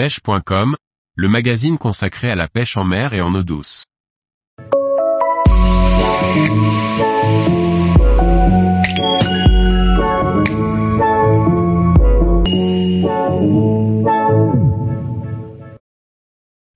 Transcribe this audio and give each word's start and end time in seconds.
pêche.com, 0.00 0.76
le 1.14 1.28
magazine 1.28 1.76
consacré 1.76 2.30
à 2.30 2.34
la 2.34 2.48
pêche 2.48 2.78
en 2.78 2.84
mer 2.84 3.12
et 3.12 3.20
en 3.20 3.34
eau 3.34 3.42
douce. 3.42 3.84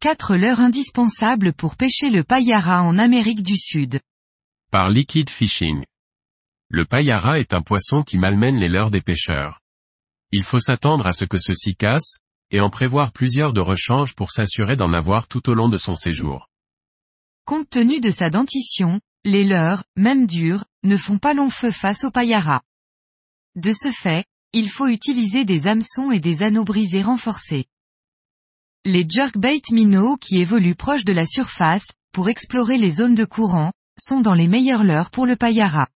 Quatre 0.01 0.37
leurres 0.37 0.61
indispensables 0.61 1.55
pour 1.55 1.77
pêcher 1.77 2.11
le 2.11 2.25
payara 2.25 2.83
en 2.83 2.99
Amérique 2.99 3.43
du 3.43 3.57
Sud. 3.57 4.01
Par 4.71 4.91
Liquid 4.91 5.31
Fishing. 5.31 5.83
Le 6.69 6.85
payara 6.85 7.39
est 7.39 7.55
un 7.55 7.63
poisson 7.63 8.03
qui 8.03 8.19
malmène 8.19 8.59
les 8.59 8.69
leurres 8.69 8.91
des 8.91 9.01
pêcheurs. 9.01 9.61
Il 10.31 10.43
faut 10.43 10.61
s'attendre 10.61 11.07
à 11.07 11.13
ce 11.13 11.25
que 11.25 11.39
ceux-ci 11.39 11.75
cassent, 11.75 12.19
et 12.55 12.61
en 12.61 12.71
prévoir 12.71 13.11
plusieurs 13.11 13.53
de 13.53 13.61
rechange 13.61 14.15
pour 14.15 14.31
s'assurer 14.31 14.77
d'en 14.77 14.93
avoir 14.93 15.27
tout 15.27 15.51
au 15.51 15.55
long 15.55 15.69
de 15.69 15.77
son 15.77 15.97
séjour. 15.97 16.49
Compte 17.45 17.69
tenu 17.69 18.01
de 18.01 18.13
sa 18.13 18.31
dentition, 18.31 19.01
les 19.25 19.43
leurres, 19.43 19.83
même 19.97 20.27
durs, 20.27 20.65
ne 20.85 20.97
font 20.97 21.19
pas 21.19 21.35
long 21.35 21.51
feu 21.51 21.73
face 21.73 22.05
au 22.05 22.13
payara. 22.13 22.63
De 23.57 23.73
ce 23.73 23.91
fait, 23.91 24.25
il 24.53 24.69
faut 24.69 24.87
utiliser 24.87 25.45
des 25.45 25.67
hameçons 25.67 26.13
et 26.13 26.21
des 26.21 26.43
anneaux 26.43 26.65
brisés 26.65 27.03
renforcés. 27.03 27.67
Les 28.85 29.05
jerkbait 29.09 29.63
minnows 29.73 30.17
qui 30.17 30.37
évoluent 30.37 30.77
proche 30.77 31.05
de 31.05 31.13
la 31.13 31.27
surface, 31.27 31.89
pour 32.13 32.29
explorer 32.29 32.79
les 32.79 32.91
zones 32.91 33.17
de 33.17 33.25
courant, 33.25 33.73
sont 33.99 34.21
dans 34.21 34.35
les 34.35 34.47
meilleurs 34.47 34.85
leurres 34.85 35.11
pour 35.11 35.27
le 35.27 35.35
payara. 35.35 35.89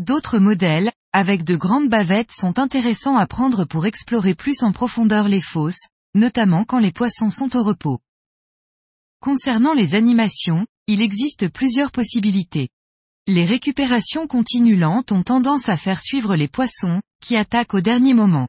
D'autres 0.00 0.38
modèles, 0.38 0.92
avec 1.12 1.44
de 1.44 1.56
grandes 1.56 1.90
bavettes 1.90 2.32
sont 2.32 2.58
intéressants 2.58 3.18
à 3.18 3.26
prendre 3.26 3.66
pour 3.66 3.84
explorer 3.84 4.34
plus 4.34 4.62
en 4.62 4.72
profondeur 4.72 5.28
les 5.28 5.42
fosses, 5.42 5.88
notamment 6.14 6.64
quand 6.64 6.78
les 6.78 6.90
poissons 6.90 7.28
sont 7.28 7.54
au 7.54 7.62
repos. 7.62 8.00
Concernant 9.20 9.74
les 9.74 9.94
animations, 9.94 10.66
il 10.86 11.02
existe 11.02 11.48
plusieurs 11.48 11.92
possibilités. 11.92 12.70
Les 13.26 13.44
récupérations 13.44 14.26
continues 14.26 14.78
lentes 14.78 15.12
ont 15.12 15.22
tendance 15.22 15.68
à 15.68 15.76
faire 15.76 16.00
suivre 16.00 16.34
les 16.34 16.48
poissons, 16.48 17.02
qui 17.20 17.36
attaquent 17.36 17.74
au 17.74 17.82
dernier 17.82 18.14
moment. 18.14 18.48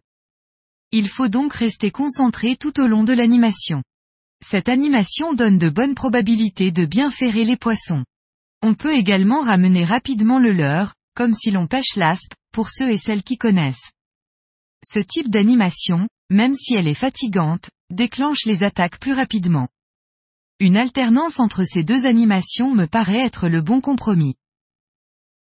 Il 0.93 1.09
faut 1.09 1.27
donc 1.27 1.51
rester 1.51 1.91
concentré 1.91 2.55
tout 2.55 2.79
au 2.79 2.87
long 2.87 3.03
de 3.03 3.11
l'animation. 3.11 3.83
Cette 4.41 4.69
animation 4.69 5.33
donne 5.33 5.57
de 5.57 5.67
bonnes 5.67 5.95
probabilités 5.95 6.71
de 6.71 6.85
bien 6.85 7.11
ferrer 7.11 7.43
les 7.43 7.57
poissons. 7.57 8.05
On 8.61 8.73
peut 8.73 8.95
également 8.95 9.41
ramener 9.41 9.83
rapidement 9.83 10.39
le 10.39 10.53
leurre, 10.53 10.93
comme 11.21 11.35
si 11.35 11.51
l'on 11.51 11.67
pêche 11.67 11.97
l'aspe, 11.97 12.33
pour 12.51 12.69
ceux 12.71 12.89
et 12.89 12.97
celles 12.97 13.21
qui 13.21 13.37
connaissent. 13.37 13.91
Ce 14.83 14.97
type 14.97 15.29
d'animation, 15.29 16.07
même 16.31 16.55
si 16.55 16.73
elle 16.73 16.87
est 16.87 16.95
fatigante, 16.95 17.69
déclenche 17.91 18.45
les 18.45 18.63
attaques 18.63 18.99
plus 18.99 19.13
rapidement. 19.13 19.67
Une 20.59 20.77
alternance 20.77 21.39
entre 21.39 21.63
ces 21.63 21.83
deux 21.83 22.07
animations 22.07 22.73
me 22.73 22.87
paraît 22.87 23.21
être 23.21 23.49
le 23.49 23.61
bon 23.61 23.81
compromis. 23.81 24.33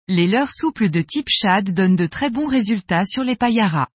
Les 0.08 0.26
leurres 0.26 0.52
souples 0.52 0.90
de 0.90 1.02
type 1.02 1.28
shad 1.28 1.72
donnent 1.72 1.94
de 1.94 2.08
très 2.08 2.30
bons 2.30 2.48
résultats 2.48 3.06
sur 3.06 3.22
les 3.22 3.36
payaras. 3.36 3.90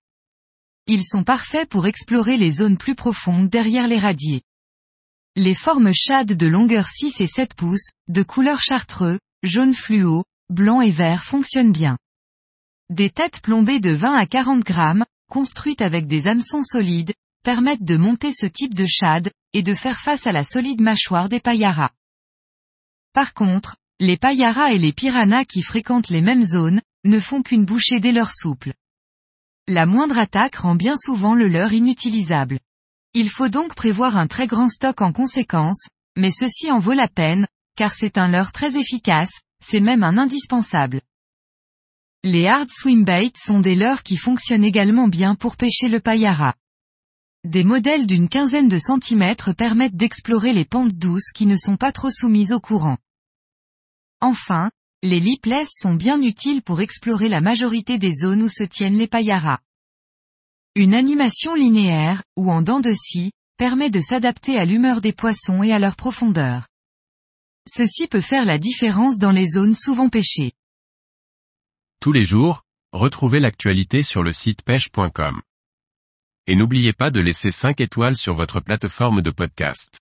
Ils 0.87 1.03
sont 1.03 1.25
parfaits 1.25 1.67
pour 1.67 1.87
explorer 1.87 2.37
les 2.37 2.51
zones 2.51 2.77
plus 2.77 2.95
profondes 2.95 3.49
derrière 3.49 3.89
les 3.89 3.99
radiers. 3.99 4.43
Les 5.35 5.53
formes 5.53 5.91
shad 5.93 6.27
de 6.27 6.47
longueur 6.47 6.87
6 6.87 7.19
et 7.19 7.27
7 7.27 7.53
pouces, 7.53 7.91
de 8.07 8.23
couleur 8.23 8.61
chartreux, 8.61 9.19
jaune 9.43 9.73
fluo, 9.73 10.23
blanc 10.49 10.81
et 10.81 10.91
vert 10.91 11.23
fonctionnent 11.23 11.71
bien. 11.71 11.97
Des 12.89 13.09
têtes 13.09 13.41
plombées 13.41 13.79
de 13.79 13.91
20 13.91 14.13
à 14.13 14.25
40 14.25 14.63
grammes, 14.63 15.05
construites 15.29 15.81
avec 15.81 16.07
des 16.07 16.27
hameçons 16.27 16.63
solides, 16.63 17.13
permettent 17.43 17.83
de 17.83 17.97
monter 17.97 18.31
ce 18.31 18.45
type 18.45 18.73
de 18.73 18.85
shad, 18.85 19.31
et 19.53 19.63
de 19.63 19.73
faire 19.73 19.99
face 19.99 20.27
à 20.27 20.31
la 20.31 20.43
solide 20.43 20.81
mâchoire 20.81 21.29
des 21.29 21.39
payaras. 21.39 21.91
Par 23.13 23.33
contre, 23.33 23.77
les 23.99 24.17
payaras 24.17 24.71
et 24.71 24.77
les 24.77 24.91
piranhas 24.91 25.45
qui 25.45 25.61
fréquentent 25.61 26.09
les 26.09 26.21
mêmes 26.21 26.43
zones, 26.43 26.81
ne 27.05 27.19
font 27.19 27.41
qu'une 27.41 27.65
bouchée 27.65 27.99
des 27.99 28.11
leurs 28.11 28.33
souples. 28.33 28.73
La 29.67 29.85
moindre 29.85 30.17
attaque 30.17 30.57
rend 30.57 30.75
bien 30.75 30.95
souvent 30.97 31.33
le 31.33 31.47
leurre 31.47 31.73
inutilisable. 31.73 32.59
Il 33.13 33.29
faut 33.29 33.47
donc 33.47 33.73
prévoir 33.75 34.17
un 34.17 34.27
très 34.27 34.47
grand 34.47 34.69
stock 34.69 35.01
en 35.01 35.13
conséquence, 35.13 35.87
mais 36.17 36.31
ceci 36.31 36.69
en 36.71 36.79
vaut 36.79 36.93
la 36.93 37.07
peine, 37.07 37.47
car 37.77 37.93
c'est 37.93 38.17
un 38.17 38.27
leurre 38.27 38.51
très 38.51 38.77
efficace, 38.77 39.41
c'est 39.63 39.79
même 39.79 40.03
un 40.03 40.17
indispensable. 40.17 41.01
Les 42.23 42.47
hard 42.47 42.69
swimbaits 42.71 43.37
sont 43.37 43.59
des 43.59 43.75
leurres 43.75 44.03
qui 44.03 44.17
fonctionnent 44.17 44.63
également 44.63 45.07
bien 45.07 45.35
pour 45.35 45.57
pêcher 45.57 45.89
le 45.89 45.99
payara. 45.99 46.55
Des 47.43 47.63
modèles 47.63 48.07
d'une 48.07 48.29
quinzaine 48.29 48.67
de 48.67 48.79
centimètres 48.79 49.53
permettent 49.53 49.95
d'explorer 49.95 50.51
les 50.51 50.65
pentes 50.65 50.93
douces 50.93 51.31
qui 51.31 51.45
ne 51.45 51.55
sont 51.55 51.77
pas 51.77 51.91
trop 51.91 52.09
soumises 52.09 52.51
au 52.51 52.59
courant. 52.59 52.97
Enfin, 54.21 54.71
les 55.03 55.19
lipless 55.19 55.69
sont 55.71 55.93
bien 55.93 56.19
utiles 56.23 56.63
pour 56.63 56.81
explorer 56.81 57.29
la 57.29 57.41
majorité 57.41 57.99
des 57.99 58.11
zones 58.11 58.41
où 58.41 58.49
se 58.49 58.63
tiennent 58.63 58.97
les 58.97 59.07
payaras. 59.07 59.59
Une 60.73 60.95
animation 60.95 61.53
linéaire, 61.53 62.23
ou 62.35 62.51
en 62.51 62.63
dents 62.63 62.79
de 62.79 62.93
scie, 62.93 63.31
permet 63.57 63.91
de 63.91 64.01
s'adapter 64.01 64.57
à 64.57 64.65
l'humeur 64.65 64.99
des 64.99 65.13
poissons 65.13 65.61
et 65.61 65.71
à 65.71 65.77
leur 65.77 65.95
profondeur. 65.95 66.65
Ceci 67.67 68.07
peut 68.07 68.21
faire 68.21 68.45
la 68.45 68.59
différence 68.59 69.17
dans 69.17 69.31
les 69.31 69.47
zones 69.47 69.73
souvent 69.73 70.09
pêchées. 70.09 70.53
Tous 71.99 72.11
les 72.11 72.23
jours, 72.23 72.61
retrouvez 72.91 73.39
l'actualité 73.39 74.03
sur 74.03 74.21
le 74.21 74.31
site 74.31 74.61
pêche.com. 74.61 75.41
Et 76.45 76.55
n'oubliez 76.55 76.93
pas 76.93 77.09
de 77.09 77.19
laisser 77.19 77.49
5 77.49 77.81
étoiles 77.81 78.17
sur 78.17 78.35
votre 78.35 78.59
plateforme 78.59 79.23
de 79.23 79.31
podcast. 79.31 79.99